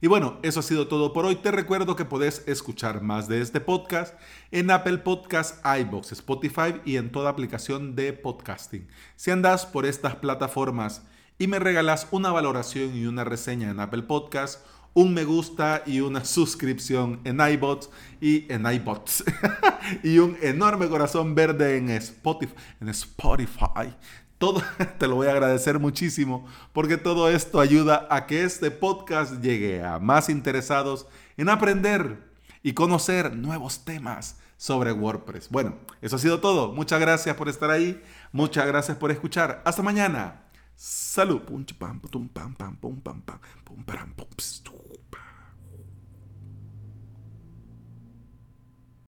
Y 0.00 0.06
bueno, 0.06 0.38
eso 0.42 0.60
ha 0.60 0.62
sido 0.62 0.86
todo 0.86 1.12
por 1.12 1.26
hoy. 1.26 1.34
Te 1.34 1.50
recuerdo 1.50 1.96
que 1.96 2.04
podés 2.04 2.46
escuchar 2.46 3.02
más 3.02 3.26
de 3.26 3.40
este 3.40 3.60
podcast 3.60 4.14
en 4.52 4.70
Apple 4.70 4.98
Podcasts, 4.98 5.60
iBox, 5.80 6.12
Spotify 6.12 6.80
y 6.84 6.98
en 6.98 7.10
toda 7.10 7.30
aplicación 7.30 7.96
de 7.96 8.12
podcasting. 8.12 8.86
Si 9.16 9.32
andas 9.32 9.66
por 9.66 9.86
estas 9.86 10.14
plataformas 10.14 11.02
y 11.36 11.48
me 11.48 11.58
regalas 11.58 12.06
una 12.12 12.30
valoración 12.30 12.94
y 12.94 13.06
una 13.06 13.24
reseña 13.24 13.70
en 13.70 13.80
Apple 13.80 14.04
Podcasts, 14.04 14.62
un 14.94 15.14
me 15.14 15.24
gusta 15.24 15.82
y 15.84 15.98
una 15.98 16.24
suscripción 16.24 17.20
en 17.24 17.40
iBots 17.40 17.90
y 18.20 18.46
en 18.52 18.70
iBots 18.70 19.24
y 20.04 20.18
un 20.18 20.36
enorme 20.42 20.88
corazón 20.88 21.34
verde 21.34 21.76
en 21.76 21.90
Spotify, 21.90 22.54
en 22.80 22.88
Spotify. 22.90 23.96
Todo 24.38 24.62
te 24.98 25.06
lo 25.08 25.16
voy 25.16 25.26
a 25.26 25.32
agradecer 25.32 25.78
muchísimo 25.78 26.46
porque 26.72 26.96
todo 26.96 27.28
esto 27.28 27.60
ayuda 27.60 28.06
a 28.10 28.26
que 28.26 28.44
este 28.44 28.70
podcast 28.70 29.42
llegue 29.42 29.84
a 29.84 29.98
más 29.98 30.28
interesados 30.28 31.06
en 31.36 31.48
aprender 31.48 32.28
y 32.62 32.72
conocer 32.72 33.34
nuevos 33.34 33.84
temas 33.84 34.36
sobre 34.56 34.92
WordPress. 34.92 35.48
Bueno, 35.50 35.76
eso 36.02 36.16
ha 36.16 36.18
sido 36.18 36.40
todo. 36.40 36.72
Muchas 36.72 37.00
gracias 37.00 37.36
por 37.36 37.48
estar 37.48 37.70
ahí. 37.70 38.02
Muchas 38.32 38.66
gracias 38.66 38.96
por 38.96 39.10
escuchar. 39.10 39.62
Hasta 39.64 39.82
mañana. 39.82 40.42
Salud. 40.74 41.42